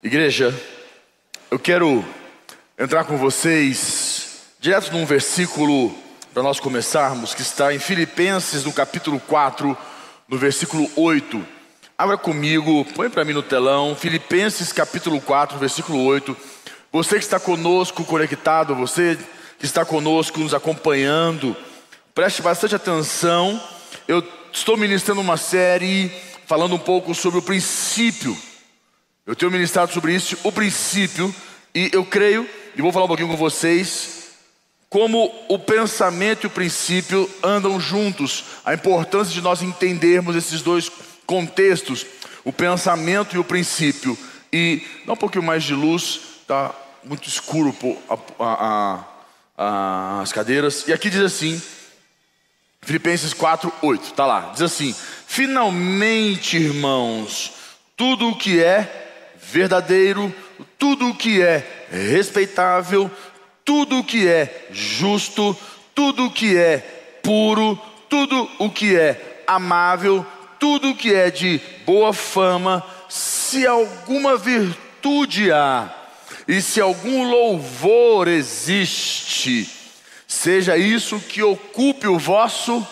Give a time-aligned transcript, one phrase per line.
[0.00, 0.54] Igreja,
[1.50, 2.04] eu quero
[2.78, 5.92] entrar com vocês direto num versículo
[6.32, 9.76] para nós começarmos, que está em Filipenses, no capítulo 4,
[10.28, 11.44] no versículo 8.
[11.98, 16.36] Abra comigo, põe para mim no telão, Filipenses capítulo 4, versículo 8.
[16.92, 19.18] Você que está conosco conectado, você
[19.58, 21.56] que está conosco nos acompanhando,
[22.14, 23.60] preste bastante atenção.
[24.06, 24.22] Eu
[24.52, 26.08] estou ministrando uma série
[26.46, 28.38] falando um pouco sobre o princípio
[29.28, 31.34] eu tenho ministrado sobre isso, o princípio,
[31.74, 34.30] e eu creio, e vou falar um pouquinho com vocês,
[34.88, 40.90] como o pensamento e o princípio andam juntos, a importância de nós entendermos esses dois
[41.26, 42.06] contextos,
[42.42, 44.16] o pensamento e o princípio.
[44.50, 46.74] E dá um pouquinho mais de luz, está
[47.04, 47.76] muito escuro
[48.08, 49.04] a, a,
[49.58, 50.88] a, as cadeiras.
[50.88, 51.60] E aqui diz assim,
[52.80, 54.94] Filipenses 4, 8, está lá, diz assim:
[55.26, 57.52] Finalmente, irmãos,
[57.94, 59.04] tudo o que é
[59.50, 60.34] verdadeiro,
[60.78, 63.10] tudo o que é respeitável,
[63.64, 65.56] tudo o que é justo,
[65.94, 66.78] tudo o que é
[67.22, 70.24] puro, tudo o que é amável,
[70.58, 75.94] tudo o que é de boa fama, se alguma virtude há
[76.46, 79.70] e se algum louvor existe,
[80.26, 82.86] seja isso que ocupe o vosso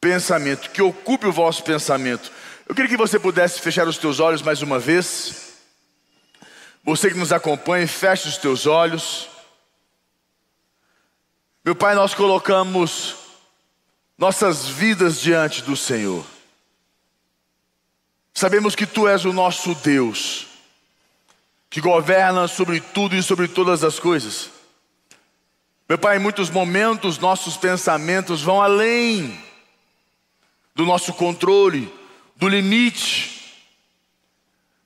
[0.00, 2.30] pensamento, que ocupe o vosso pensamento.
[2.68, 5.54] Eu queria que você pudesse fechar os teus olhos mais uma vez.
[6.84, 9.26] Você que nos acompanha, feche os teus olhos.
[11.64, 13.16] Meu Pai, nós colocamos
[14.18, 16.22] nossas vidas diante do Senhor.
[18.34, 20.46] Sabemos que Tu és o nosso Deus,
[21.70, 24.50] que governa sobre tudo e sobre todas as coisas.
[25.88, 29.42] Meu Pai, em muitos momentos nossos pensamentos vão além
[30.74, 31.97] do nosso controle,
[32.38, 33.58] do limite.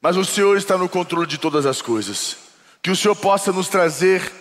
[0.00, 2.38] Mas o Senhor está no controle de todas as coisas.
[2.82, 4.32] Que o Senhor possa nos trazer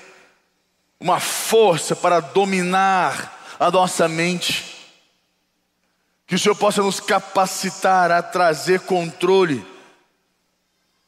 [0.99, 4.65] uma força para dominar a nossa mente.
[6.25, 9.63] Que o Senhor possa nos capacitar a trazer controle.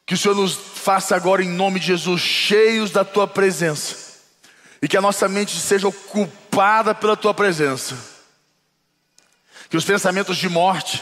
[0.06, 4.20] Que o Senhor nos faça agora, em nome de Jesus, cheios da tua presença.
[4.82, 7.98] E que a nossa mente seja ocupada pela tua presença.
[9.70, 11.02] Que os pensamentos de morte,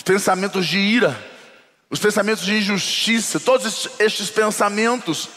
[0.00, 1.22] os pensamentos de ira,
[1.90, 5.28] os pensamentos de injustiça, todos estes pensamentos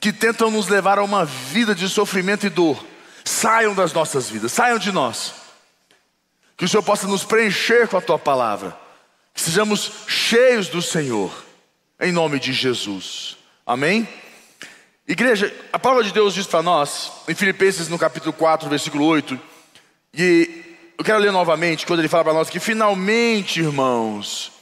[0.00, 2.84] que tentam nos levar a uma vida de sofrimento e dor,
[3.24, 5.34] saiam das nossas vidas, saiam de nós.
[6.56, 8.76] Que o Senhor possa nos preencher com a tua palavra,
[9.32, 11.32] que sejamos cheios do Senhor,
[12.00, 13.36] em nome de Jesus.
[13.64, 14.08] Amém?
[15.06, 19.38] Igreja, a palavra de Deus diz para nós, em Filipenses no capítulo 4, versículo 8,
[20.12, 20.69] e
[21.00, 24.52] eu quero ler novamente quando ele fala para nós que finalmente, irmãos,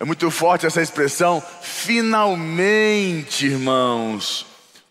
[0.00, 4.44] é muito forte essa expressão, finalmente, irmãos,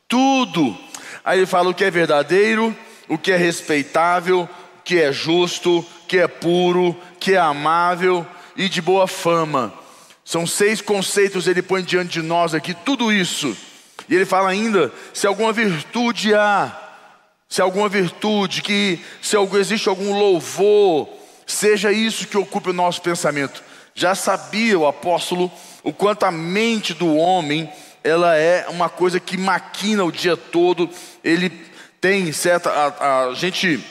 [0.08, 0.78] tudo.
[1.26, 2.74] Aí ele fala o que é verdadeiro,
[3.10, 7.38] o que é respeitável, o que é justo, o que é puro, o que é
[7.38, 8.26] amável
[8.56, 9.74] e de boa fama.
[10.24, 13.58] São seis conceitos ele põe diante de nós aqui, tudo isso.
[14.08, 16.83] E ele fala ainda: se alguma virtude há,
[17.54, 21.08] se alguma virtude, que se existe algum louvor,
[21.46, 23.64] seja isso que ocupe o nosso pensamento.
[23.94, 25.52] Já sabia o apóstolo
[25.84, 27.72] o quanto a mente do homem
[28.04, 30.90] ela é uma coisa que maquina o dia todo.
[31.24, 31.52] Ele
[32.02, 33.86] tem certa a, a gente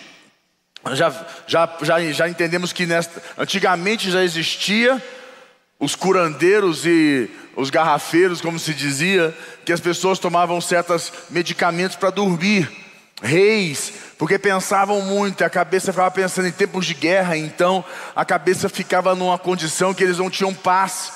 [0.90, 5.00] já, já, já, já entendemos que nesta, antigamente já existia
[5.78, 9.32] os curandeiros e os garrafeiros, como se dizia,
[9.64, 12.81] que as pessoas tomavam certos medicamentos para dormir
[13.22, 17.84] reis, porque pensavam muito, a cabeça ficava pensando em tempos de guerra, então
[18.14, 21.12] a cabeça ficava numa condição que eles não tinham paz.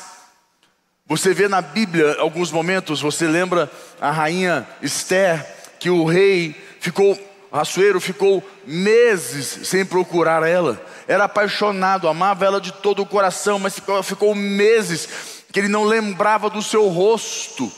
[1.06, 5.44] Você vê na Bíblia alguns momentos, você lembra a rainha Esther,
[5.78, 7.18] que o rei ficou,
[7.52, 13.74] Rassueiro ficou meses sem procurar ela, era apaixonado, amava ela de todo o coração, mas
[13.74, 15.08] ficou, ficou meses
[15.52, 17.72] que ele não lembrava do seu rosto.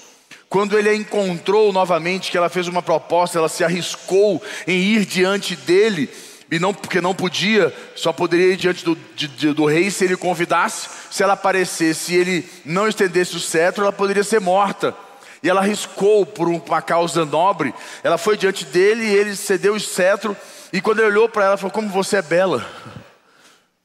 [0.49, 5.05] Quando ele a encontrou novamente, que ela fez uma proposta, ela se arriscou em ir
[5.05, 6.09] diante dele,
[6.51, 10.17] e não porque não podia, só poderia ir diante do, de, do rei se ele
[10.17, 10.89] convidasse.
[11.11, 14.97] Se ela aparecesse e ele não estendesse o cetro, ela poderia ser morta.
[15.43, 17.75] E ela arriscou por uma causa nobre.
[18.03, 20.35] Ela foi diante dele e ele cedeu o cetro.
[20.73, 22.67] E quando ele olhou para ela, falou: Como você é bela,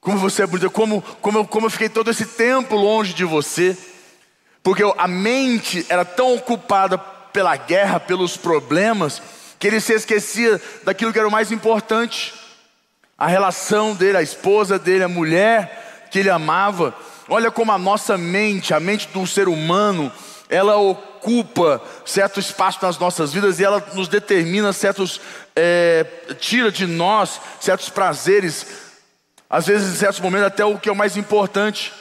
[0.00, 3.76] como você é bonita, como, como, como eu fiquei todo esse tempo longe de você
[4.64, 9.20] porque a mente era tão ocupada pela guerra, pelos problemas,
[9.58, 12.32] que ele se esquecia daquilo que era o mais importante:
[13.18, 16.94] a relação dele, a esposa dele, a mulher que ele amava.
[17.28, 20.10] Olha como a nossa mente, a mente do ser humano,
[20.48, 25.20] ela ocupa certo espaço nas nossas vidas e ela nos determina certos,
[25.54, 26.06] é,
[26.38, 28.66] tira de nós certos prazeres,
[29.48, 31.92] às vezes em certos momentos até o que é o mais importante.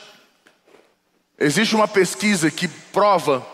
[1.39, 3.47] Existe uma pesquisa que prova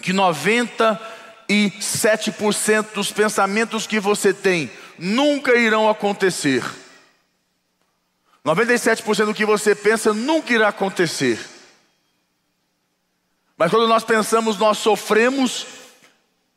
[0.00, 6.62] que 97% dos pensamentos que você tem nunca irão acontecer.
[8.44, 11.40] 97% do que você pensa nunca irá acontecer.
[13.56, 15.66] Mas quando nós pensamos, nós sofremos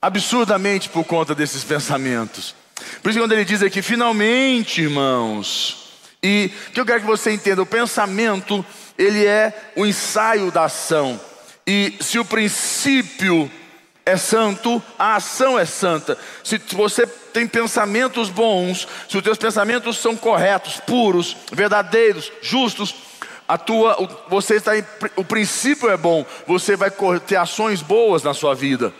[0.01, 2.53] absurdamente por conta desses pensamentos.
[3.01, 5.86] Por isso, quando ele diz aqui, finalmente, irmãos,
[6.21, 8.65] e que eu quero que você entenda, o pensamento,
[8.97, 11.19] ele é o ensaio da ação.
[11.65, 13.51] E se o princípio
[14.05, 16.17] é santo, a ação é santa.
[16.43, 22.95] Se você tem pensamentos bons, se os teus pensamentos são corretos, puros, verdadeiros, justos,
[23.47, 23.95] a tua,
[24.29, 24.83] você está em,
[25.15, 26.91] o princípio é bom, você vai
[27.25, 28.93] ter ações boas na sua vida.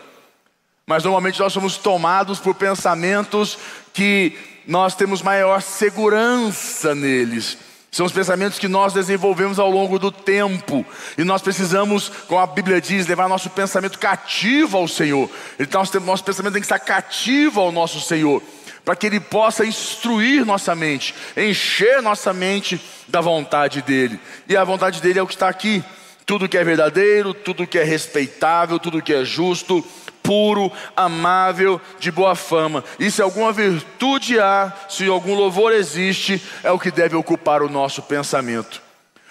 [0.86, 3.58] Mas normalmente nós somos tomados por pensamentos
[3.92, 4.38] que
[4.68, 7.56] nós temos maior segurança neles.
[7.90, 10.84] São os pensamentos que nós desenvolvemos ao longo do tempo.
[11.16, 15.30] E nós precisamos, como a Bíblia diz, levar nosso pensamento cativo ao Senhor.
[15.58, 18.42] Então, nosso pensamento tem que estar cativo ao nosso Senhor.
[18.84, 22.78] Para que Ele possa instruir nossa mente, encher nossa mente
[23.08, 24.20] da vontade dEle.
[24.46, 25.82] E a vontade dEle é o que está aqui.
[26.26, 29.82] Tudo que é verdadeiro, tudo que é respeitável, tudo que é justo,
[30.28, 32.84] puro, amável, de boa fama.
[32.98, 37.68] E se alguma virtude há, se algum louvor existe, é o que deve ocupar o
[37.70, 38.82] nosso pensamento.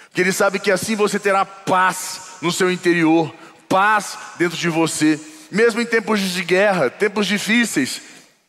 [0.08, 3.32] Porque ele sabe que assim você terá paz no seu interior,
[3.68, 5.20] paz dentro de você,
[5.52, 8.02] mesmo em tempos de guerra, tempos difíceis.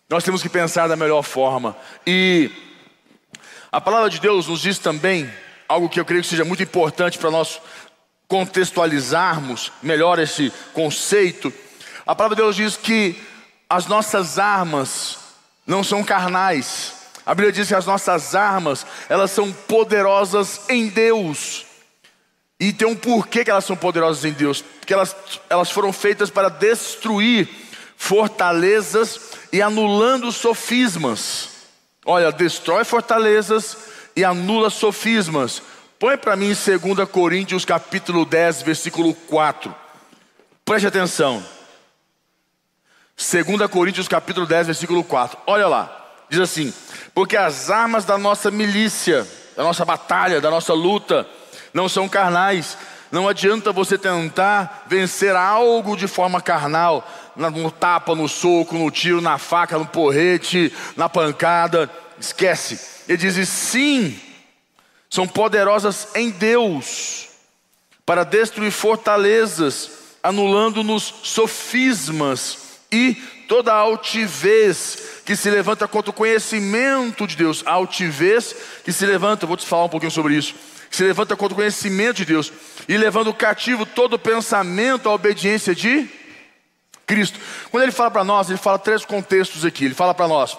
[0.10, 1.78] Nós temos que pensar da melhor forma.
[2.08, 2.50] E
[3.72, 5.32] a palavra de Deus nos diz também
[5.68, 7.62] algo que eu creio que seja muito importante para nós
[8.28, 11.54] contextualizarmos melhor esse conceito
[12.10, 13.16] a palavra de Deus diz que
[13.70, 15.20] as nossas armas
[15.68, 16.94] não são carnais.
[17.24, 21.68] A Bíblia diz que as nossas armas, elas são poderosas em Deus.
[22.60, 24.64] E tem um porquê que elas são poderosas em Deus.
[24.80, 25.16] Porque elas,
[25.52, 27.48] elas foram feitas para destruir
[27.96, 31.50] fortalezas e anulando sofismas.
[32.04, 33.78] Olha, destrói fortalezas
[34.16, 35.62] e anula sofismas.
[36.00, 39.76] Põe para mim em 2 Coríntios capítulo 10, versículo 4.
[40.66, 41.59] Preste atenção.
[43.20, 45.38] 2 Coríntios capítulo 10, versículo 4.
[45.46, 45.94] Olha lá.
[46.30, 46.74] Diz assim:
[47.14, 49.28] Porque as armas da nossa milícia,
[49.58, 51.28] da nossa batalha, da nossa luta,
[51.74, 52.78] não são carnais.
[53.12, 57.06] Não adianta você tentar vencer algo de forma carnal,
[57.36, 61.90] no tapa, no soco, no tiro, na faca, no porrete, na pancada.
[62.18, 63.04] Esquece.
[63.06, 64.18] Ele diz: sim,
[65.10, 67.28] são poderosas em Deus
[68.06, 69.92] para destruir fortalezas,
[70.24, 73.14] anulando-nos sofismas e
[73.48, 79.46] toda altivez que se levanta contra o conhecimento de Deus, a altivez que se levanta,
[79.46, 80.56] vou te falar um pouquinho sobre isso,
[80.90, 82.52] que se levanta contra o conhecimento de Deus
[82.88, 86.10] e levando cativo todo pensamento à obediência de
[87.06, 87.40] Cristo.
[87.72, 89.86] Quando ele fala para nós, ele fala três contextos aqui.
[89.86, 90.58] Ele fala para nós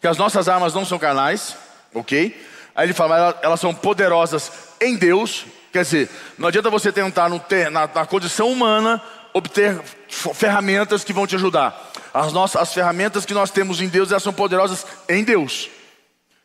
[0.00, 1.56] que as nossas armas não são carnais,
[1.94, 2.38] ok?
[2.74, 5.46] Aí ele fala, elas são poderosas em Deus.
[5.72, 9.02] Quer dizer, não adianta você tentar ter, na, na condição humana
[9.36, 9.78] obter
[10.08, 11.92] ferramentas que vão te ajudar.
[12.14, 15.68] As, nossas, as ferramentas que nós temos em Deus, elas são poderosas em Deus.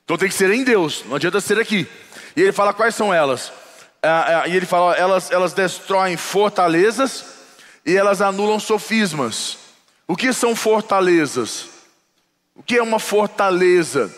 [0.04, 1.88] Então tem que ser em Deus, não adianta ser aqui.
[2.36, 3.54] E ele fala quais são elas.
[4.04, 7.24] Ah, ah, e ele fala, elas, elas destroem fortalezas
[7.86, 9.58] e elas anulam sofismas.
[10.06, 11.68] O que são fortalezas?
[12.54, 14.14] O que é uma fortaleza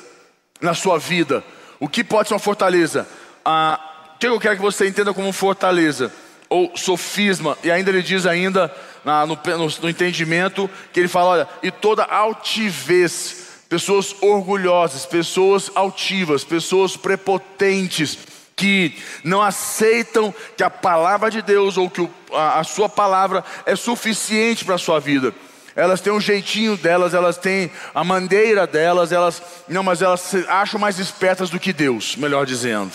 [0.60, 1.44] na sua vida?
[1.80, 3.08] O que pode ser uma fortaleza?
[3.46, 3.80] Ah,
[4.16, 6.12] o que eu quero que você entenda como fortaleza?
[6.54, 8.72] Ou sofisma, e ainda ele diz ainda
[9.04, 15.72] na, no, no, no entendimento que ele fala, olha, e toda altivez, pessoas orgulhosas, pessoas
[15.74, 18.20] altivas, pessoas prepotentes,
[18.56, 23.44] que não aceitam que a palavra de Deus ou que o, a, a sua palavra
[23.66, 25.34] é suficiente para a sua vida.
[25.76, 30.46] Elas têm um jeitinho delas, elas têm a maneira delas, elas não, mas elas se
[30.48, 32.94] acham mais espertas do que Deus, melhor dizendo.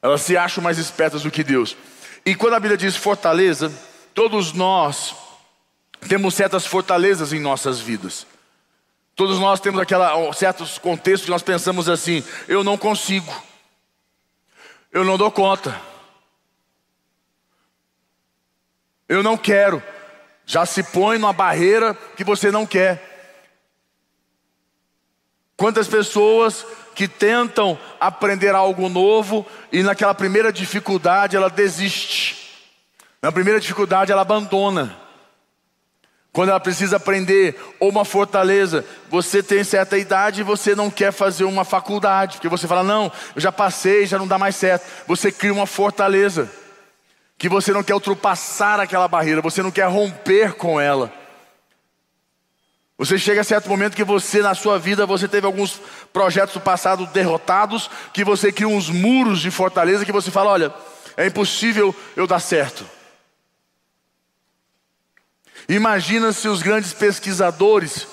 [0.00, 1.76] Elas se acham mais espertas do que Deus.
[2.24, 3.72] E quando a Bíblia diz fortaleza,
[4.14, 5.14] todos nós
[6.08, 8.26] temos certas fortalezas em nossas vidas.
[9.14, 13.30] Todos nós temos aquela, certos contextos que nós pensamos assim: eu não consigo,
[14.92, 15.78] eu não dou conta,
[19.08, 19.82] eu não quero.
[20.46, 23.09] Já se põe numa barreira que você não quer.
[25.60, 26.64] Quantas pessoas
[26.94, 32.56] que tentam aprender algo novo e naquela primeira dificuldade ela desiste.
[33.20, 34.96] Na primeira dificuldade ela abandona.
[36.32, 41.12] Quando ela precisa aprender ou uma fortaleza, você tem certa idade e você não quer
[41.12, 44.86] fazer uma faculdade, porque você fala: "Não, eu já passei, já não dá mais certo".
[45.06, 46.50] Você cria uma fortaleza
[47.36, 51.19] que você não quer ultrapassar aquela barreira, você não quer romper com ela.
[53.00, 55.80] Você chega a certo momento que você na sua vida você teve alguns
[56.12, 60.74] projetos do passado derrotados, que você cria uns muros de fortaleza que você fala, olha,
[61.16, 62.84] é impossível eu dar certo.
[65.66, 68.06] Imagina se os grandes pesquisadores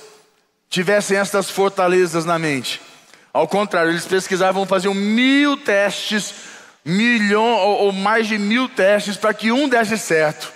[0.70, 2.80] tivessem estas fortalezas na mente.
[3.34, 6.34] Ao contrário, eles pesquisavam, faziam mil testes,
[6.86, 10.50] milhão ou, ou mais de mil testes para que um desse certo.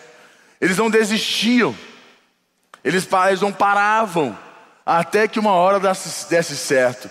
[0.62, 1.76] Eles não desistiam,
[2.84, 3.08] eles,
[3.42, 4.38] não paravam
[4.86, 7.10] até que uma hora desse, desse certo.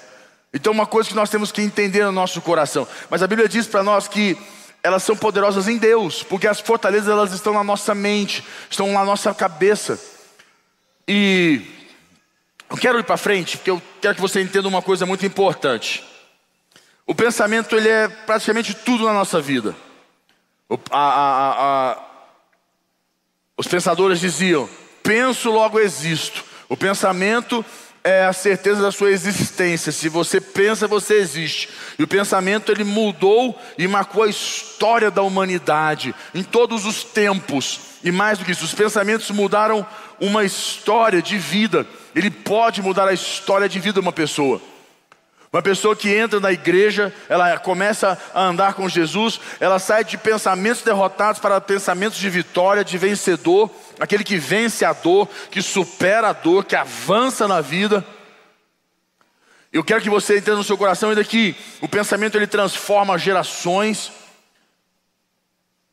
[0.53, 2.87] Então, uma coisa que nós temos que entender no nosso coração.
[3.09, 4.37] Mas a Bíblia diz para nós que
[4.83, 9.05] elas são poderosas em Deus, porque as fortalezas elas estão na nossa mente, estão na
[9.05, 10.01] nossa cabeça.
[11.07, 11.63] E
[12.69, 16.05] eu quero ir para frente, porque eu quero que você entenda uma coisa muito importante.
[17.07, 19.75] O pensamento ele é praticamente tudo na nossa vida.
[20.69, 21.99] O, a, a, a,
[23.57, 24.69] os pensadores diziam:
[25.03, 26.45] penso, logo existo.
[26.69, 27.65] O pensamento
[28.03, 29.93] é a certeza da sua existência.
[29.93, 31.69] Se você pensa, você existe.
[31.99, 37.81] E o pensamento ele mudou e marcou a história da humanidade em todos os tempos.
[38.03, 39.87] E mais do que isso, os pensamentos mudaram
[40.19, 41.87] uma história de vida.
[42.15, 44.61] Ele pode mudar a história de vida de uma pessoa.
[45.53, 50.17] Uma pessoa que entra na igreja, ela começa a andar com Jesus, ela sai de
[50.17, 56.29] pensamentos derrotados para pensamentos de vitória, de vencedor, aquele que vence a dor, que supera
[56.29, 58.05] a dor, que avança na vida.
[59.73, 64.13] Eu quero que você entenda no seu coração ainda que o pensamento ele transforma gerações.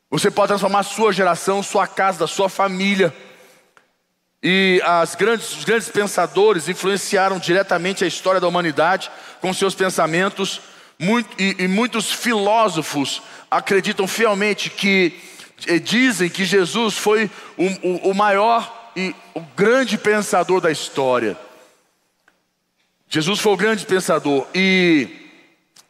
[0.08, 3.12] Você pode transformar sua geração, sua casa, sua família.
[4.42, 4.80] E
[5.18, 10.60] grandes, os grandes pensadores influenciaram diretamente a história da humanidade com seus pensamentos,
[10.98, 15.18] muito, e, e muitos filósofos acreditam fielmente que
[15.66, 21.36] eh, dizem que Jesus foi o, o, o maior e o grande pensador da história.
[23.08, 25.08] Jesus foi o grande pensador e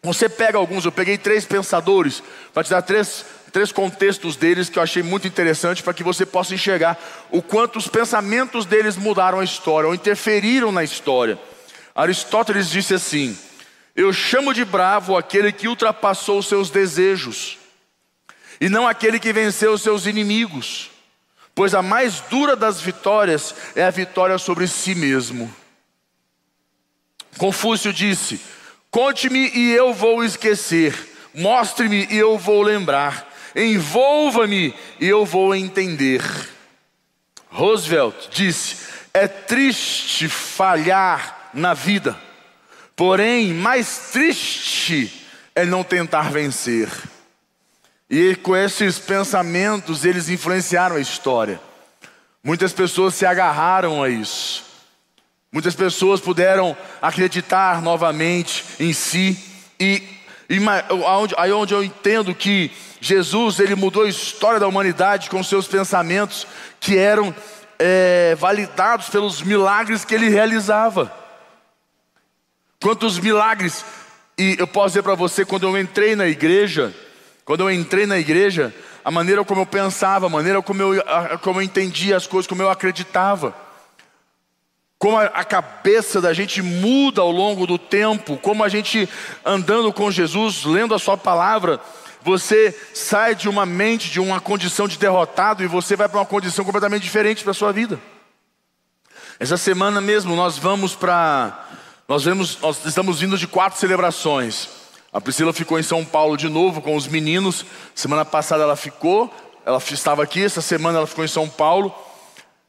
[0.03, 2.23] você pega alguns, eu peguei três pensadores
[2.55, 6.27] para te dar três três contextos deles que eu achei muito interessante para que você
[6.27, 6.99] possa enxergar
[7.31, 11.39] o quanto os pensamentos deles mudaram a história ou interferiram na história.
[11.95, 13.37] Aristóteles disse assim:
[13.97, 17.59] Eu chamo de bravo aquele que ultrapassou os seus desejos,
[18.61, 20.91] e não aquele que venceu os seus inimigos,
[21.55, 25.53] pois a mais dura das vitórias é a vitória sobre si mesmo.
[27.39, 28.41] Confúcio disse:
[28.91, 30.95] Conte-me e eu vou esquecer,
[31.35, 33.29] mostre-me e eu vou lembrar
[33.67, 36.23] envolva-me e eu vou entender.
[37.51, 38.77] Roosevelt disse:
[39.13, 42.17] é triste falhar na vida,
[42.95, 46.89] porém, mais triste é não tentar vencer.
[48.09, 51.61] E com esses pensamentos, eles influenciaram a história.
[52.43, 54.65] Muitas pessoas se agarraram a isso.
[55.53, 59.39] Muitas pessoas puderam acreditar novamente em si.
[59.81, 60.03] E,
[60.49, 60.59] e
[61.37, 66.47] aí onde eu entendo que Jesus ele mudou a história da humanidade com seus pensamentos
[66.81, 67.35] que eram
[67.79, 71.13] é, validados pelos milagres que ele realizava.
[72.81, 73.85] Quantos milagres!
[74.37, 76.95] E eu posso dizer para você, quando eu entrei na igreja,
[77.45, 78.73] quando eu entrei na igreja,
[79.05, 81.03] a maneira como eu pensava, a maneira como eu,
[81.41, 83.55] como eu entendia as coisas, como eu acreditava,
[84.99, 89.09] como a, a cabeça da gente muda ao longo do tempo, como a gente
[89.45, 91.81] andando com Jesus, lendo a Sua palavra,
[92.23, 96.27] você sai de uma mente, de uma condição de derrotado e você vai para uma
[96.27, 97.99] condição completamente diferente para a sua vida.
[99.41, 101.67] Essa semana mesmo nós vamos para.
[102.09, 104.69] Nós, nós estamos vindo de quatro celebrações.
[105.13, 107.65] A Priscila ficou em São Paulo de novo com os meninos.
[107.95, 109.33] Semana passada ela ficou,
[109.65, 111.95] ela estava aqui, essa semana ela ficou em São Paulo.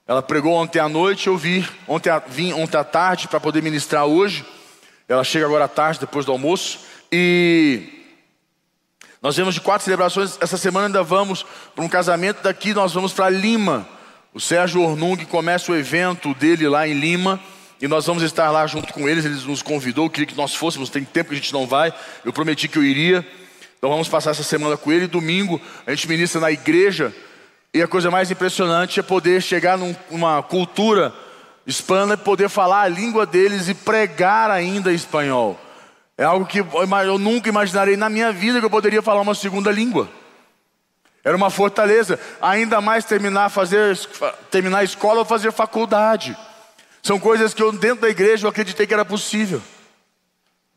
[0.08, 4.06] Ela pregou ontem à noite, eu vi, ontem, vim ontem à tarde para poder ministrar
[4.06, 4.46] hoje.
[5.08, 6.80] Ela chega agora à tarde, depois do almoço.
[7.12, 7.99] E
[9.22, 11.46] nós vemos de quatro celebrações, essa semana ainda vamos
[11.76, 13.88] para um casamento, daqui nós vamos para Lima.
[14.34, 17.40] O Sérgio Ornung começa o evento dele lá em Lima
[17.82, 19.26] e nós vamos estar lá junto com eles.
[19.26, 21.94] Ele nos convidou, queria que nós fôssemos, tem tempo que a gente não vai.
[22.24, 23.26] Eu prometi que eu iria.
[23.78, 25.08] Então vamos passar essa semana com ele.
[25.08, 27.14] Domingo a gente ministra na igreja.
[27.74, 31.14] E a coisa mais impressionante é poder chegar numa cultura
[31.68, 35.60] hispana e poder falar a língua deles e pregar ainda espanhol.
[36.20, 39.72] É algo que eu nunca imaginarei na minha vida que eu poderia falar uma segunda
[39.72, 40.10] língua.
[41.24, 43.98] Era uma fortaleza, ainda mais terminar, fazer,
[44.52, 46.36] terminar a escola ou fazer faculdade.
[47.02, 49.62] São coisas que eu, dentro da igreja, eu acreditei que era possível.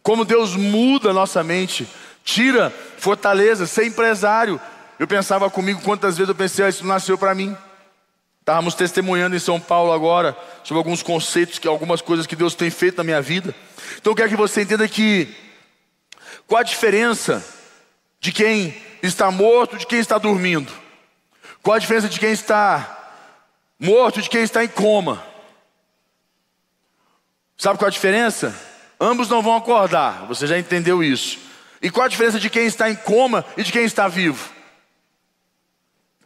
[0.01, 1.89] Como Deus muda a nossa mente,
[2.23, 4.61] tira fortaleza, ser empresário.
[4.97, 7.57] Eu pensava comigo quantas vezes eu pensei, ah, isso nasceu para mim.
[8.43, 12.71] Estávamos testemunhando em São Paulo agora sobre alguns conceitos, que algumas coisas que Deus tem
[12.71, 13.55] feito na minha vida.
[13.99, 15.33] Então eu quero que você entenda que
[16.45, 17.45] qual a diferença
[18.19, 20.73] de quem está morto de quem está dormindo?
[21.63, 23.15] Qual a diferença de quem está
[23.79, 25.25] morto de quem está em coma?
[27.57, 28.53] Sabe qual a diferença?
[29.01, 31.39] Ambos não vão acordar, você já entendeu isso.
[31.81, 34.51] E qual a diferença de quem está em coma e de quem está vivo?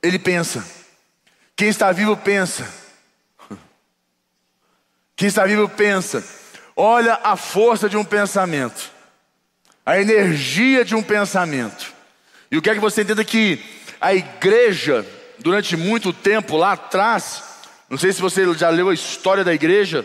[0.02, 0.75] Ele pensa.
[1.56, 2.68] Quem está vivo pensa.
[5.16, 6.22] Quem está vivo pensa.
[6.76, 8.92] Olha a força de um pensamento,
[9.84, 11.94] a energia de um pensamento.
[12.50, 13.64] E o que é que você entenda que
[13.98, 15.06] a igreja,
[15.38, 17.42] durante muito tempo lá atrás,
[17.88, 20.04] não sei se você já leu a história da igreja,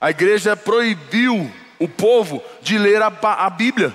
[0.00, 3.92] a igreja proibiu o povo de ler a, a Bíblia.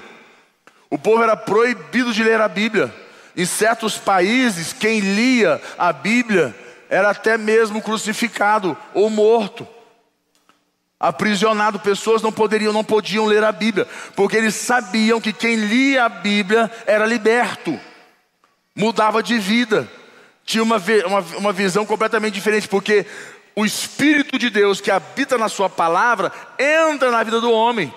[0.89, 2.93] O povo era proibido de ler a Bíblia.
[3.37, 6.53] Em certos países, quem lia a Bíblia
[6.89, 9.67] era até mesmo crucificado ou morto.
[10.99, 16.03] Aprisionado, pessoas não poderiam, não podiam ler a Bíblia, porque eles sabiam que quem lia
[16.03, 17.79] a Bíblia era liberto,
[18.75, 19.87] mudava de vida,
[20.43, 23.05] tinha uma, uma, uma visão completamente diferente, porque
[23.55, 27.93] o Espírito de Deus que habita na Sua palavra entra na vida do homem.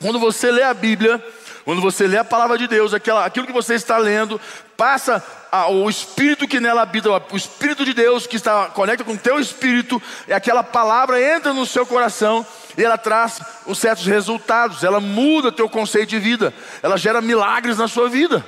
[0.00, 1.24] Quando você lê a Bíblia,
[1.64, 4.40] quando você lê a palavra de Deus, aquela, aquilo que você está lendo,
[4.76, 9.12] passa a, o Espírito que nela habita, o Espírito de Deus que está conecta com
[9.12, 12.44] o teu Espírito, e aquela palavra entra no seu coração
[12.76, 16.52] e ela traz os certos resultados, ela muda o teu conceito de vida,
[16.82, 18.44] ela gera milagres na sua vida.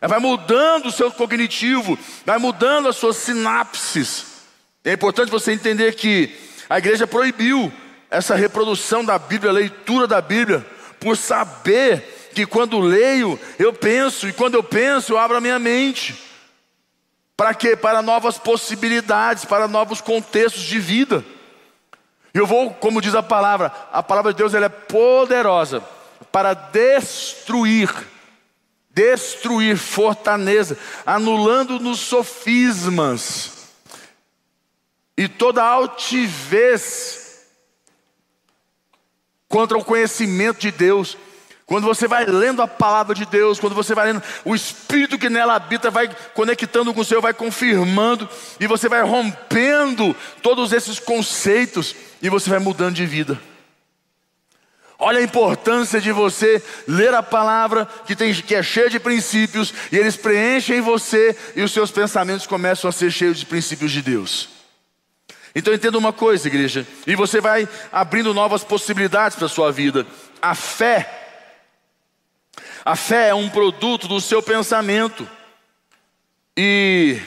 [0.00, 4.26] Ela vai mudando o seu cognitivo, vai mudando as suas sinapses.
[4.84, 6.36] É importante você entender que
[6.68, 7.72] a igreja proibiu
[8.10, 10.64] essa reprodução da Bíblia, a leitura da Bíblia,
[11.04, 15.58] por saber que quando leio, eu penso, e quando eu penso, eu abro a minha
[15.58, 16.18] mente.
[17.36, 17.76] Para quê?
[17.76, 21.22] Para novas possibilidades, para novos contextos de vida.
[22.32, 25.84] Eu vou, como diz a palavra, a palavra de Deus ela é poderosa
[26.32, 27.90] para destruir,
[28.88, 33.52] destruir fortaleza, anulando nos sofismas
[35.18, 37.23] e toda altivez
[39.48, 41.16] contra o conhecimento de Deus.
[41.66, 45.30] Quando você vai lendo a palavra de Deus, quando você vai lendo, o Espírito que
[45.30, 48.28] nela habita vai conectando com o Senhor, vai confirmando,
[48.60, 53.40] e você vai rompendo todos esses conceitos, e você vai mudando de vida.
[54.98, 59.72] Olha a importância de você ler a palavra que, tem, que é cheia de princípios,
[59.90, 64.02] e eles preenchem você, e os seus pensamentos começam a ser cheios de princípios de
[64.02, 64.53] Deus.
[65.54, 70.04] Então entenda uma coisa, igreja, e você vai abrindo novas possibilidades para a sua vida.
[70.42, 71.08] A fé,
[72.84, 75.28] a fé é um produto do seu pensamento.
[76.56, 77.20] E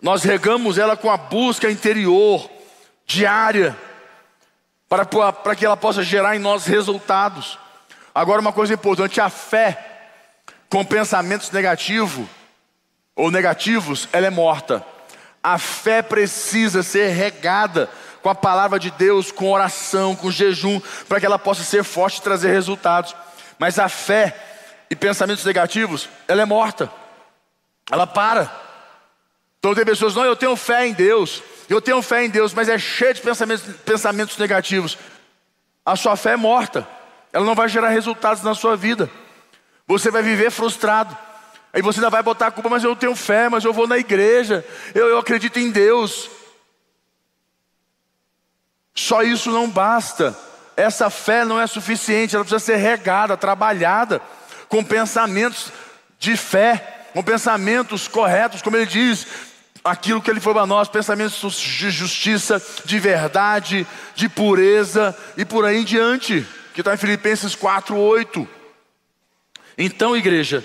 [0.00, 2.48] nós regamos ela com a busca interior,
[3.04, 3.76] diária,
[4.88, 7.58] para, para que ela possa gerar em nós resultados.
[8.14, 9.88] Agora, uma coisa importante: a fé
[10.68, 12.28] com pensamentos negativos
[13.14, 14.84] ou negativos, ela é morta.
[15.42, 17.90] A fé precisa ser regada
[18.22, 22.18] com a palavra de Deus, com oração, com jejum, para que ela possa ser forte
[22.18, 23.16] e trazer resultados.
[23.58, 24.36] Mas a fé
[24.88, 26.90] e pensamentos negativos, ela é morta.
[27.90, 28.50] Ela para.
[29.58, 32.68] Então tem pessoas, não, eu tenho fé em Deus, eu tenho fé em Deus, mas
[32.68, 34.98] é cheio de pensamentos, pensamentos negativos.
[35.84, 36.86] A sua fé é morta.
[37.32, 39.10] Ela não vai gerar resultados na sua vida.
[39.86, 41.16] Você vai viver frustrado.
[41.72, 43.96] Aí você ainda vai botar a culpa, mas eu tenho fé, mas eu vou na
[43.96, 46.28] igreja, eu, eu acredito em Deus.
[48.94, 50.36] Só isso não basta.
[50.76, 54.20] Essa fé não é suficiente, ela precisa ser regada, trabalhada,
[54.68, 55.72] com pensamentos
[56.18, 59.26] de fé, com pensamentos corretos, como ele diz,
[59.84, 65.64] aquilo que ele foi para nós, pensamentos de justiça, de verdade, de pureza e por
[65.64, 68.48] aí em diante, que está em Filipenses 4, 8.
[69.76, 70.64] Então, igreja,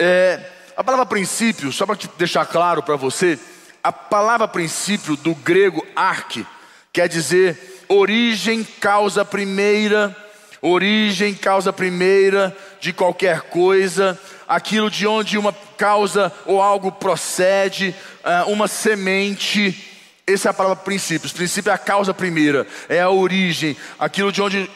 [0.00, 0.40] é,
[0.76, 3.36] a palavra princípio, só para deixar claro para você,
[3.82, 6.46] a palavra princípio do grego arque
[6.92, 10.16] quer dizer origem, causa primeira,
[10.62, 18.44] origem, causa primeira de qualquer coisa, aquilo de onde uma causa ou algo procede, é,
[18.44, 19.84] uma semente.
[20.24, 21.28] Essa é a palavra princípio.
[21.30, 24.70] Princípio é a causa primeira, é a origem, aquilo de onde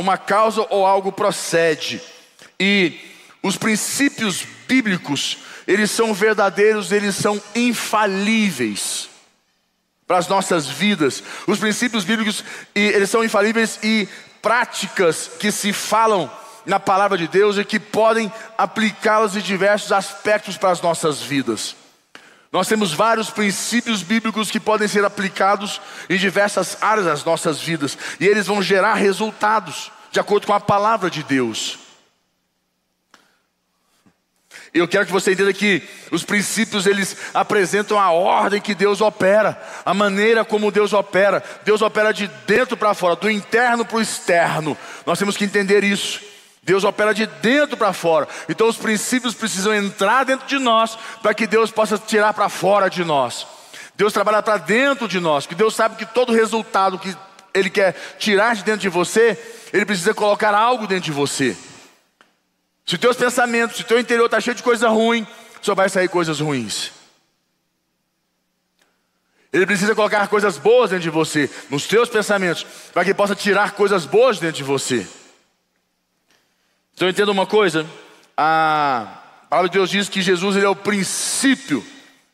[0.00, 2.00] uma causa ou algo procede.
[2.58, 3.13] E
[3.44, 9.10] os princípios bíblicos, eles são verdadeiros, eles são infalíveis
[10.06, 11.22] para as nossas vidas.
[11.46, 12.42] Os princípios bíblicos,
[12.74, 14.08] eles são infalíveis e
[14.40, 16.32] práticas que se falam
[16.64, 21.76] na palavra de Deus e que podem aplicá-las em diversos aspectos para as nossas vidas.
[22.50, 27.98] Nós temos vários princípios bíblicos que podem ser aplicados em diversas áreas das nossas vidas
[28.18, 31.83] e eles vão gerar resultados de acordo com a palavra de Deus.
[34.74, 39.56] Eu quero que você entenda que os princípios eles apresentam a ordem que Deus opera,
[39.86, 41.44] a maneira como Deus opera.
[41.64, 44.76] Deus opera de dentro para fora, do interno para o externo.
[45.06, 46.20] Nós temos que entender isso.
[46.64, 48.26] Deus opera de dentro para fora.
[48.48, 52.90] Então os princípios precisam entrar dentro de nós para que Deus possa tirar para fora
[52.90, 53.46] de nós.
[53.94, 57.16] Deus trabalha para dentro de nós, que Deus sabe que todo resultado que
[57.54, 59.38] Ele quer tirar de dentro de você,
[59.72, 61.56] Ele precisa colocar algo dentro de você.
[62.86, 65.26] Se teus pensamentos, se teu interior está cheio de coisa ruim,
[65.62, 66.92] só vai sair coisas ruins.
[69.52, 73.72] Ele precisa colocar coisas boas dentro de você, nos teus pensamentos, para que possa tirar
[73.72, 75.06] coisas boas dentro de você.
[76.94, 77.86] Então entenda uma coisa,
[78.36, 81.84] a palavra de Deus diz que Jesus ele é o princípio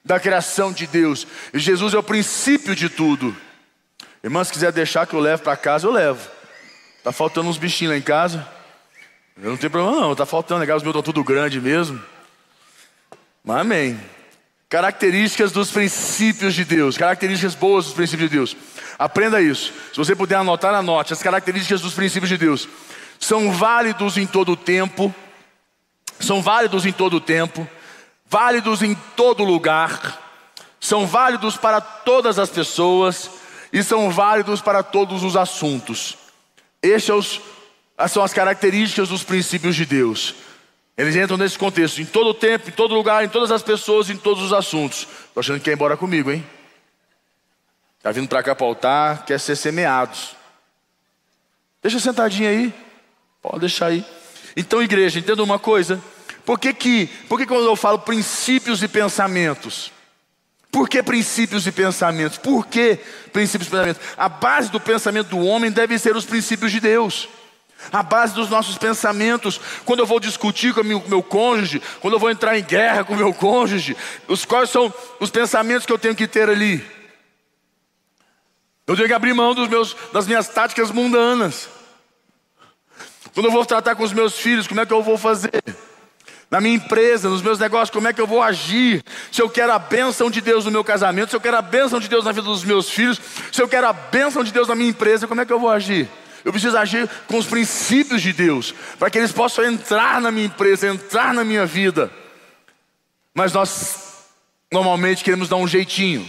[0.05, 1.27] da criação de Deus.
[1.53, 3.37] E Jesus é o princípio de tudo.
[4.25, 6.27] Irmã, se quiser deixar que eu leve para casa, eu levo.
[7.05, 8.47] Tá faltando uns bichinhos lá em casa.
[9.42, 12.00] Eu não tenho problema não, tá faltando, legal, os meus estão tudo grande mesmo.
[13.42, 13.98] Mas amém.
[14.68, 18.57] Características dos princípios de Deus, características boas dos princípios de Deus.
[18.98, 19.72] Aprenda isso.
[19.92, 21.14] Se você puder anotar, anote.
[21.14, 22.68] As características dos princípios de Deus
[23.18, 25.12] são válidos em todo o tempo,
[26.20, 27.66] são válidos em todo o tempo,
[28.26, 30.20] válidos em todo lugar,
[30.79, 33.31] são válidos para todas as pessoas
[33.72, 36.18] e são válidos para todos os assuntos.
[36.83, 37.40] Estes são os
[38.09, 40.35] são as características dos princípios de Deus.
[40.97, 44.17] Eles entram nesse contexto, em todo tempo, em todo lugar, em todas as pessoas, em
[44.17, 45.09] todos os assuntos.
[45.29, 46.45] Estou achando que quer ir embora comigo, hein?
[47.97, 50.37] Está vindo para cá para altar, quer ser semeados.
[51.83, 52.75] Deixa sentadinho aí.
[53.41, 54.05] Pode deixar aí.
[54.57, 56.03] Então, igreja, entenda uma coisa.
[56.45, 59.91] Por que, que, por que quando eu falo princípios e pensamentos?
[60.71, 62.39] Por que princípios e pensamentos?
[62.39, 62.99] Por que
[63.33, 64.03] princípios e pensamentos?
[64.17, 67.29] A base do pensamento do homem deve ser os princípios de Deus
[67.93, 69.61] a base dos nossos pensamentos.
[69.85, 73.05] Quando eu vou discutir com o meu, meu cônjuge, quando eu vou entrar em guerra
[73.05, 73.97] com o meu cônjuge,
[74.29, 76.85] os quais são os pensamentos que eu tenho que ter ali?
[78.87, 81.69] Eu tenho que abrir mão dos meus, das minhas táticas mundanas.
[83.33, 85.62] Quando eu vou tratar com os meus filhos, como é que eu vou fazer?
[86.51, 89.05] Na minha empresa, nos meus negócios, como é que eu vou agir?
[89.31, 92.01] Se eu quero a bênção de Deus no meu casamento, se eu quero a bênção
[92.01, 93.21] de Deus na vida dos meus filhos,
[93.53, 95.71] se eu quero a bênção de Deus na minha empresa, como é que eu vou
[95.71, 96.09] agir?
[96.44, 100.46] Eu preciso agir com os princípios de Deus, para que eles possam entrar na minha
[100.46, 102.11] empresa, entrar na minha vida.
[103.35, 104.24] Mas nós
[104.72, 106.29] normalmente queremos dar um jeitinho.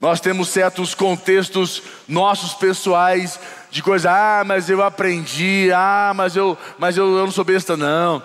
[0.00, 3.38] Nós temos certos contextos nossos pessoais
[3.70, 7.76] de coisa, ah, mas eu aprendi, ah, mas eu, mas eu, eu não sou besta
[7.76, 8.22] não.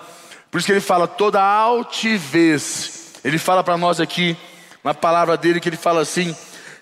[0.51, 3.13] Por isso que ele fala toda altivez.
[3.23, 4.37] Ele fala para nós aqui,
[4.83, 6.35] uma palavra dele que ele fala assim,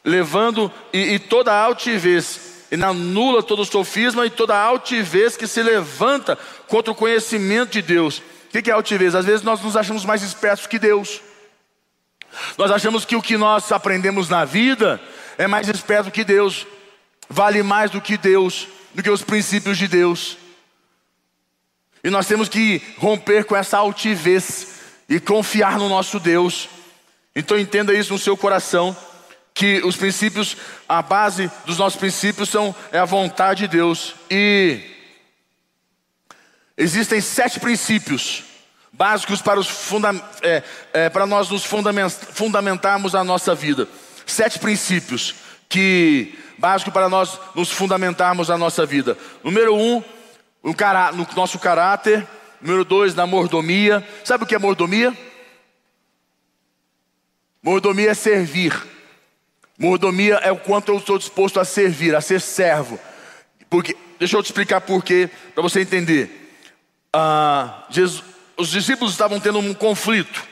[0.04, 5.46] levando e, e toda altivez ele anula todo o sofisma e toda a altivez que
[5.46, 6.38] se levanta
[6.70, 8.20] contra o conhecimento de Deus.
[8.20, 9.14] O que é altivez?
[9.14, 11.22] Às vezes nós nos achamos mais espertos que Deus.
[12.58, 15.02] Nós achamos que o que nós aprendemos na vida
[15.38, 16.66] é mais esperto que Deus,
[17.30, 20.38] vale mais do que Deus, do que os princípios de Deus.
[22.02, 24.76] E nós temos que romper com essa altivez
[25.10, 26.70] e confiar no nosso Deus.
[27.36, 28.96] Então entenda isso no seu coração
[29.62, 30.58] que os princípios,
[30.90, 34.16] a base dos nossos princípios são é a vontade de Deus.
[34.28, 34.82] E
[36.76, 38.44] existem sete princípios
[38.92, 43.88] básicos para, os funda é, é, para nós nos fundamentarmos a nossa vida.
[44.26, 45.36] Sete princípios
[45.70, 49.16] que básicos para nós nos fundamentarmos a nossa vida.
[49.44, 50.04] Número um,
[50.64, 52.28] no, cará no nosso caráter.
[52.60, 54.04] Número dois, na mordomia.
[54.26, 55.16] Sabe o que é mordomia?
[57.62, 58.90] Mordomia é servir.
[59.82, 63.00] Mordomia é o quanto eu estou disposto a servir, a ser servo.
[63.68, 66.56] Porque, deixa eu te explicar por quê, para você entender.
[67.12, 68.24] Ah, Jesus,
[68.56, 70.48] os discípulos estavam tendo um conflito.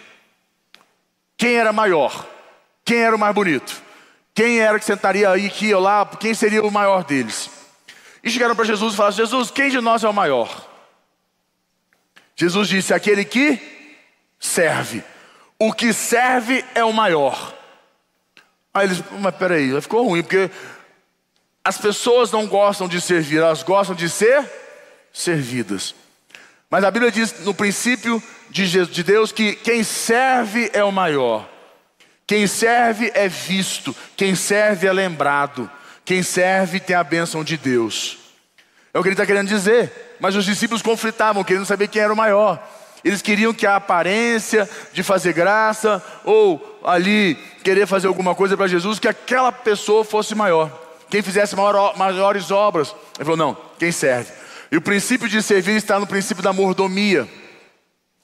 [1.37, 2.27] Quem era maior?
[2.83, 3.83] Quem era o mais bonito?
[4.33, 6.07] Quem era que sentaria aí, que ia lá?
[6.07, 7.51] Quem seria o maior deles?
[8.23, 10.67] E chegaram para Jesus e falaram: Jesus, quem de nós é o maior?
[12.35, 13.61] Jesus disse: aquele que
[14.39, 15.03] serve.
[15.59, 17.58] O que serve é o maior.
[18.73, 20.49] Aí eles, mas peraí, ficou ruim, porque
[21.63, 24.43] as pessoas não gostam de servir, elas gostam de ser
[25.11, 25.95] servidas.
[26.69, 31.49] Mas a Bíblia diz no princípio de Deus que quem serve é o maior.
[32.25, 35.69] Quem serve é visto, quem serve é lembrado,
[36.05, 38.19] quem serve tem a bênção de Deus.
[38.93, 40.17] É o que ele está querendo dizer.
[40.19, 42.61] Mas os discípulos conflitavam, querendo saber quem era o maior.
[43.03, 48.67] Eles queriam que a aparência de fazer graça ou ali querer fazer alguma coisa para
[48.67, 50.71] Jesus, que aquela pessoa fosse maior.
[51.09, 52.95] Quem fizesse maior, maiores obras.
[53.15, 54.31] Ele falou: não, quem serve.
[54.71, 57.27] E o princípio de servir está no princípio da mordomia.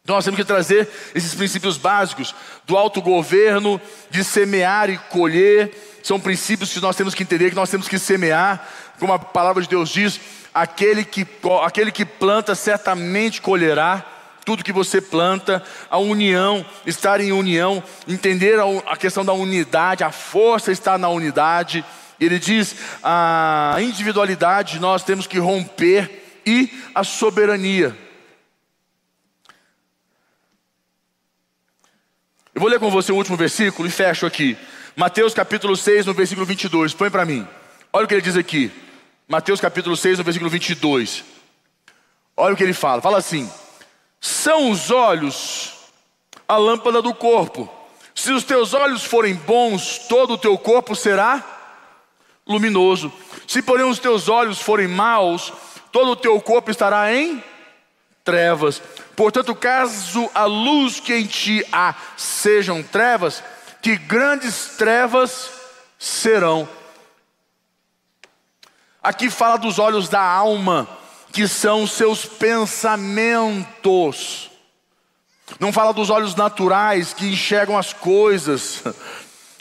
[0.04, 6.00] Então nós temos que trazer esses princípios básicos do autogoverno, de semear e colher.
[6.04, 8.68] São princípios que nós temos que entender, que nós temos que semear,
[9.00, 10.20] como a palavra de Deus diz:
[10.54, 11.26] aquele que,
[11.64, 14.15] aquele que planta certamente colherá
[14.46, 20.12] tudo que você planta, a união, estar em união, entender a, questão da unidade, a
[20.12, 21.84] força está na unidade.
[22.20, 27.98] Ele diz: a individualidade nós temos que romper e a soberania.
[32.54, 34.58] Eu vou ler com você o último versículo e fecho aqui.
[34.96, 36.94] Mateus capítulo 6, no versículo 22.
[36.94, 37.46] Põe para mim.
[37.92, 38.72] Olha o que ele diz aqui.
[39.28, 41.26] Mateus capítulo 6, no versículo 22.
[42.38, 43.02] Olha o que ele fala.
[43.02, 43.50] Fala assim:
[44.26, 45.72] São os olhos
[46.48, 47.72] a lâmpada do corpo.
[48.16, 51.44] Se os teus olhos forem bons, todo o teu corpo será
[52.48, 53.14] luminoso.
[53.48, 55.54] Se porém os teus olhos forem maus,
[55.92, 57.44] todo o teu corpo estará em
[58.24, 58.82] trevas.
[59.16, 63.44] Portanto, caso a luz que em ti há sejam trevas,
[63.80, 65.52] que grandes trevas
[66.00, 66.68] serão.
[69.04, 70.90] Aqui fala dos olhos da alma,
[71.36, 72.90] que são seus pensamentos.
[75.60, 78.82] Não fala dos olhos naturais que enxergam as coisas.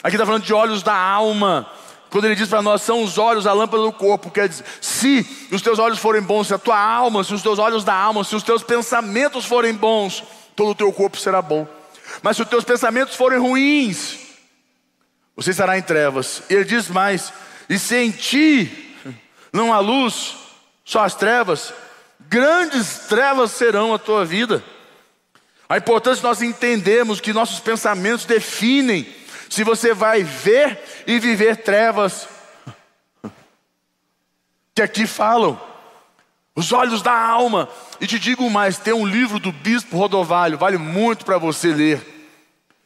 [0.01, 1.69] Aqui está falando de olhos da alma,
[2.09, 5.27] quando ele diz para nós, são os olhos a lâmpada do corpo, quer dizer, se
[5.51, 8.23] os teus olhos forem bons, se a tua alma, se os teus olhos da alma,
[8.23, 10.23] se os teus pensamentos forem bons,
[10.55, 11.67] todo o teu corpo será bom.
[12.23, 14.17] Mas se os teus pensamentos forem ruins,
[15.35, 16.41] você estará em trevas.
[16.49, 17.33] E ele diz mais:
[17.67, 18.95] e se em ti
[19.51, 20.44] não há luz,
[20.85, 21.73] só as trevas,
[22.29, 24.63] grandes trevas serão a tua vida.
[25.67, 29.05] A importância de nós entendermos que nossos pensamentos definem
[29.49, 32.27] se você vai ver e viver trevas,
[34.73, 35.59] que aqui falam,
[36.55, 37.69] os olhos da alma.
[37.99, 42.13] E te digo mais: tem um livro do Bispo Rodovalho, vale muito para você ler.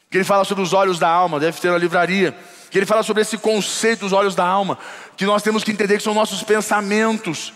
[0.10, 2.36] Que ele fala sobre os olhos da alma, deve ter na livraria.
[2.70, 4.78] Que ele fala sobre esse conceito dos olhos da alma,
[5.18, 7.54] que nós temos que entender que são nossos pensamentos.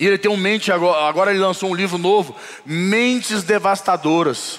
[0.00, 2.34] E ele tem um mente agora, agora ele lançou um livro novo,
[2.64, 4.58] Mentes Devastadoras.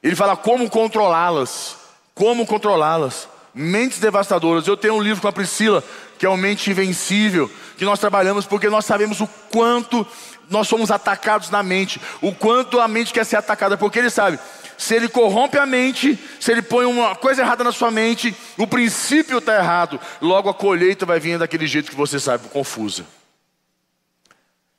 [0.00, 1.76] Ele fala como controlá-las.
[2.14, 3.28] Como controlá-las?
[3.52, 4.66] Mentes devastadoras.
[4.68, 5.82] Eu tenho um livro com a Priscila,
[6.16, 10.06] que é o Mente Invencível, que nós trabalhamos porque nós sabemos o quanto
[10.48, 14.38] nós somos atacados na mente, o quanto a mente quer ser atacada, porque ele sabe,
[14.78, 18.64] se ele corrompe a mente, se ele põe uma coisa errada na sua mente, o
[18.64, 23.04] princípio está errado, logo a colheita vai vir daquele jeito que você sabe, confusa.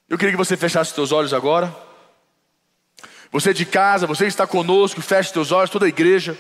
[0.09, 1.75] Eu queria que você fechasse seus olhos agora.
[3.31, 6.37] Você de casa, você está conosco, feche seus olhos, toda a igreja.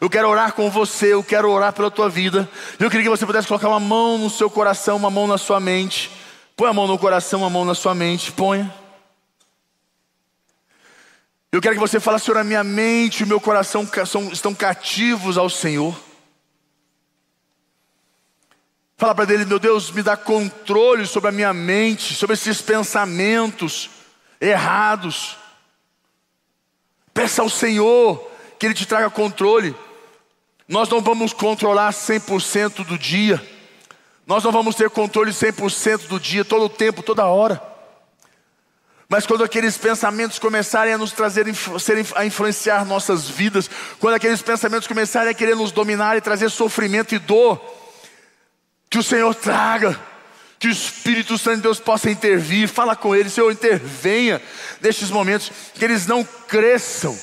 [0.00, 2.48] Eu quero orar com você, eu quero orar pela tua vida.
[2.78, 5.60] Eu queria que você pudesse colocar uma mão no seu coração, uma mão na sua
[5.60, 6.10] mente.
[6.56, 8.32] Põe a mão no coração, uma mão na sua mente.
[8.32, 8.74] Ponha.
[11.52, 13.88] Eu quero que você fale, Senhor, a minha mente e o meu coração
[14.32, 15.96] estão cativos ao Senhor.
[18.98, 23.90] Fala para ele, meu Deus, me dá controle sobre a minha mente, sobre esses pensamentos
[24.40, 25.36] errados.
[27.12, 29.76] Peça ao Senhor que Ele te traga controle.
[30.66, 33.46] Nós não vamos controlar 100% do dia.
[34.26, 37.62] Nós não vamos ter controle 100% do dia, todo o tempo, toda hora.
[39.08, 41.46] Mas quando aqueles pensamentos começarem a nos trazer,
[42.14, 47.14] a influenciar nossas vidas, quando aqueles pensamentos começarem a querer nos dominar e trazer sofrimento
[47.14, 47.60] e dor,
[48.96, 49.94] que o Senhor traga,
[50.58, 54.40] que o Espírito Santo de Deus possa intervir, fala com Ele, Senhor, intervenha
[54.80, 57.14] nestes momentos, que eles não cresçam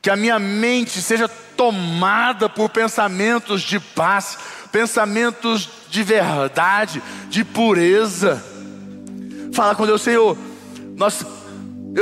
[0.00, 4.38] que a minha mente seja tomada por pensamentos de paz,
[4.72, 8.42] pensamentos de verdade, de pureza.
[9.52, 10.38] Fala com Deus, Senhor,
[10.96, 11.26] nós,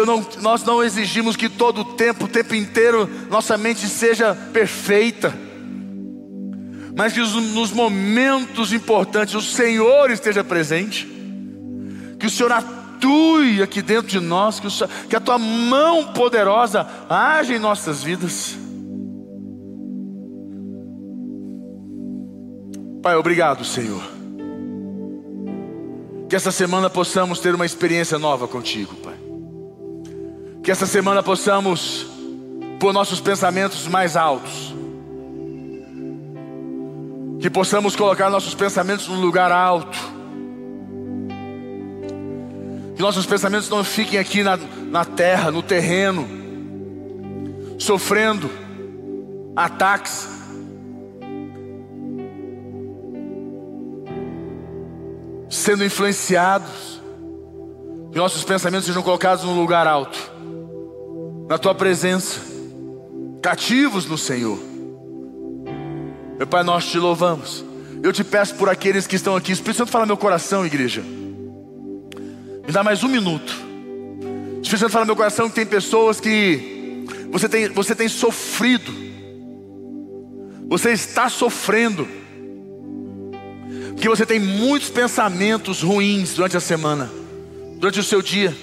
[0.06, 5.45] não, nós não exigimos que todo o tempo, o tempo inteiro, nossa mente seja perfeita,
[6.96, 11.06] mas que nos momentos importantes o Senhor esteja presente,
[12.18, 14.70] que o Senhor atue aqui dentro de nós, que, o,
[15.06, 18.56] que a tua mão poderosa age em nossas vidas.
[23.02, 24.02] Pai, obrigado, Senhor.
[26.30, 29.14] Que essa semana possamos ter uma experiência nova contigo, Pai.
[30.62, 32.06] Que essa semana possamos
[32.80, 34.74] pôr nossos pensamentos mais altos.
[37.40, 39.98] Que possamos colocar nossos pensamentos num lugar alto.
[42.94, 46.26] Que nossos pensamentos não fiquem aqui na, na terra, no terreno,
[47.78, 48.50] sofrendo
[49.54, 50.28] ataques.
[55.48, 57.02] Sendo influenciados,
[58.12, 60.18] que nossos pensamentos sejam colocados num lugar alto,
[61.48, 62.40] na tua presença,
[63.42, 64.58] cativos no Senhor.
[66.38, 67.64] Meu Pai, nós te louvamos.
[68.02, 69.52] Eu te peço por aqueles que estão aqui.
[69.52, 71.02] Espírito Santo, fala meu coração, igreja.
[71.02, 73.52] Me dá mais um minuto.
[74.62, 78.92] Espírito Santo, fala meu coração que tem pessoas que você tem, você tem sofrido.
[80.68, 82.06] Você está sofrendo.
[83.92, 87.10] Porque você tem muitos pensamentos ruins durante a semana,
[87.78, 88.54] durante o seu dia.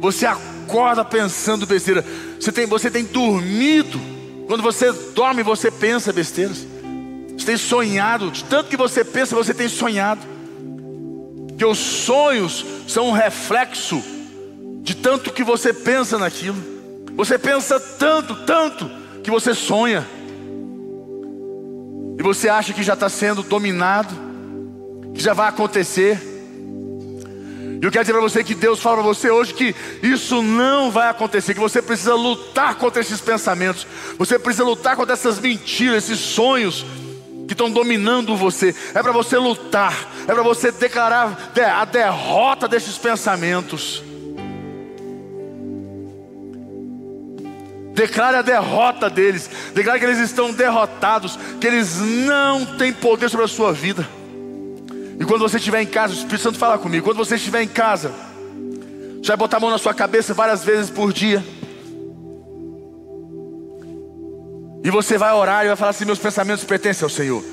[0.00, 2.04] Você acorda pensando besteira.
[2.40, 4.00] Você tem, você tem dormido.
[4.48, 6.71] Quando você dorme, você pensa besteiras.
[7.36, 10.20] Você tem sonhado, de tanto que você pensa, você tem sonhado.
[11.56, 14.02] Que os sonhos são um reflexo
[14.82, 16.56] de tanto que você pensa naquilo.
[17.14, 18.90] Você pensa tanto, tanto,
[19.22, 20.06] que você sonha.
[22.18, 24.14] E você acha que já está sendo dominado,
[25.14, 26.20] que já vai acontecer.
[27.80, 30.90] E eu quero dizer para você que Deus fala para você hoje que isso não
[30.90, 36.04] vai acontecer, que você precisa lutar contra esses pensamentos, você precisa lutar contra essas mentiras,
[36.04, 36.86] esses sonhos
[37.46, 38.74] que estão dominando você.
[38.94, 44.02] É para você lutar, é para você declarar a derrota desses pensamentos.
[47.94, 53.44] Declare a derrota deles, declare que eles estão derrotados, que eles não têm poder sobre
[53.44, 54.08] a sua vida.
[55.20, 57.04] E quando você estiver em casa, o Espírito Santo fala comigo.
[57.04, 58.10] Quando você estiver em casa,
[59.22, 61.44] você vai botar a mão na sua cabeça várias vezes por dia.
[64.84, 67.44] E você vai orar e vai falar assim: meus pensamentos pertencem ao Senhor,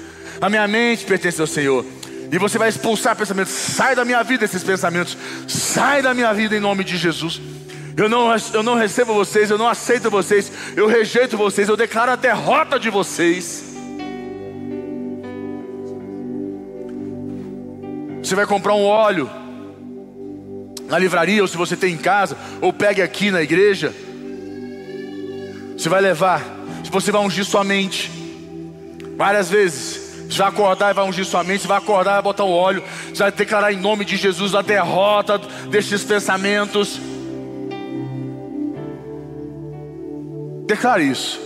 [0.42, 1.86] a minha mente pertence ao Senhor.
[2.32, 6.56] E você vai expulsar pensamentos, sai da minha vida esses pensamentos, sai da minha vida
[6.56, 7.42] em nome de Jesus.
[7.98, 12.12] Eu não, eu não recebo vocês, eu não aceito vocês, eu rejeito vocês, eu declaro
[12.12, 13.64] a derrota de vocês.
[18.24, 19.30] Você vai comprar um óleo
[20.88, 23.94] na livraria, ou se você tem em casa, ou pegue aqui na igreja.
[25.76, 26.59] Você vai levar
[26.92, 28.12] você vai ungir sua mente.
[29.18, 30.10] Várias vezes.
[30.30, 31.62] Você vai acordar e vai ungir sua mente.
[31.62, 32.84] Você vai acordar e vai botar o óleo.
[33.08, 35.38] Você vai declarar em nome de Jesus a derrota
[35.70, 37.00] destes pensamentos.
[40.68, 41.40] Declare isso.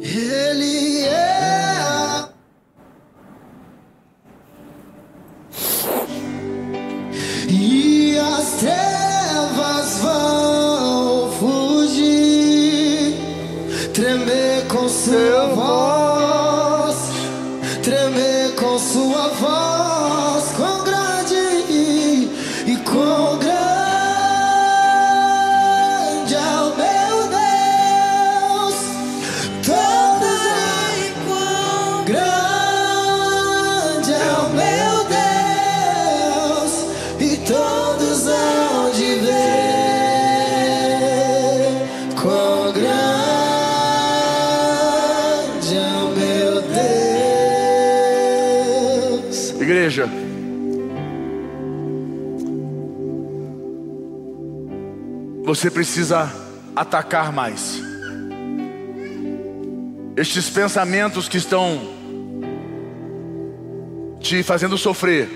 [0.00, 2.28] Ele é.
[7.48, 10.45] E as trevas vão
[15.06, 15.45] tremer com sua
[55.56, 56.30] Você precisa
[56.76, 57.80] atacar mais.
[60.14, 61.80] Estes pensamentos que estão
[64.20, 65.26] te fazendo sofrer,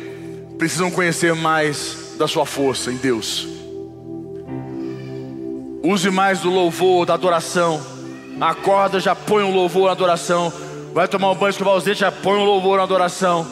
[0.58, 3.48] precisam conhecer mais da sua força em Deus.
[5.82, 7.80] Use mais do louvor, da adoração.
[8.38, 10.52] Acorda, já põe um louvor na adoração.
[10.92, 13.46] Vai tomar um banho, escovar os dentes, já põe um louvor na adoração.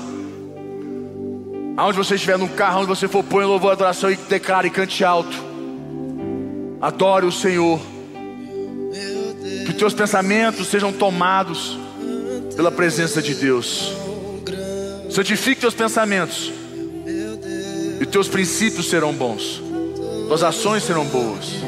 [1.79, 5.03] Aonde você estiver no carro, onde você for, põe louvor, adoração e declare e cante
[5.03, 5.48] alto.
[6.81, 7.81] Adore o Senhor.
[9.67, 11.79] Que teus pensamentos sejam tomados
[12.57, 13.93] pela presença de Deus.
[15.11, 16.53] Santifique teus pensamentos.
[18.01, 19.63] E teus princípios serão bons.
[20.29, 21.68] Tuas ações serão boas.